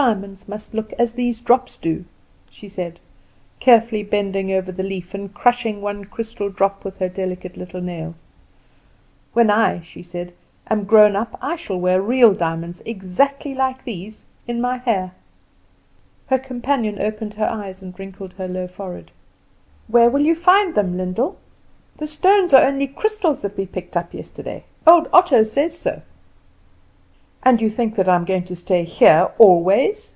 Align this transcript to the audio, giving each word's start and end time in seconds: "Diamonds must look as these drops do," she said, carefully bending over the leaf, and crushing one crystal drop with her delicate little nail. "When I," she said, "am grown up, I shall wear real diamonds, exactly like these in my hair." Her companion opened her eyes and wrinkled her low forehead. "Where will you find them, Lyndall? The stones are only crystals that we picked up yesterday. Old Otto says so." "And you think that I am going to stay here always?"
"Diamonds 0.00 0.46
must 0.46 0.74
look 0.74 0.92
as 0.92 1.14
these 1.14 1.40
drops 1.40 1.76
do," 1.76 2.04
she 2.50 2.68
said, 2.68 3.00
carefully 3.58 4.04
bending 4.04 4.52
over 4.52 4.70
the 4.70 4.84
leaf, 4.84 5.12
and 5.12 5.34
crushing 5.34 5.82
one 5.82 6.04
crystal 6.04 6.48
drop 6.48 6.84
with 6.84 7.00
her 7.00 7.08
delicate 7.08 7.56
little 7.56 7.80
nail. 7.80 8.14
"When 9.32 9.50
I," 9.50 9.80
she 9.80 10.04
said, 10.04 10.34
"am 10.70 10.84
grown 10.84 11.16
up, 11.16 11.36
I 11.42 11.56
shall 11.56 11.80
wear 11.80 12.00
real 12.00 12.32
diamonds, 12.32 12.80
exactly 12.86 13.56
like 13.56 13.82
these 13.82 14.22
in 14.46 14.60
my 14.60 14.76
hair." 14.76 15.10
Her 16.28 16.38
companion 16.38 17.00
opened 17.00 17.34
her 17.34 17.48
eyes 17.48 17.82
and 17.82 17.98
wrinkled 17.98 18.34
her 18.34 18.46
low 18.46 18.68
forehead. 18.68 19.10
"Where 19.88 20.10
will 20.10 20.22
you 20.22 20.36
find 20.36 20.76
them, 20.76 20.96
Lyndall? 20.96 21.38
The 21.96 22.06
stones 22.06 22.54
are 22.54 22.62
only 22.64 22.86
crystals 22.86 23.40
that 23.40 23.56
we 23.56 23.66
picked 23.66 23.96
up 23.96 24.14
yesterday. 24.14 24.62
Old 24.86 25.08
Otto 25.12 25.42
says 25.42 25.76
so." 25.76 26.02
"And 27.44 27.62
you 27.62 27.70
think 27.70 27.94
that 27.94 28.08
I 28.08 28.16
am 28.16 28.24
going 28.24 28.44
to 28.46 28.56
stay 28.56 28.82
here 28.82 29.30
always?" 29.38 30.12